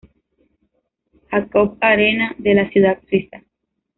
[1.29, 3.43] Jakob-Arena de la ciudad suiza.